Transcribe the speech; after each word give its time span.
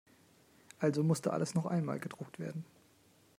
Also 0.79 1.03
musste 1.03 1.31
alles 1.31 1.53
noch 1.53 1.67
einmal 1.67 1.99
gedruckt 1.99 2.39
werden. 2.39 2.65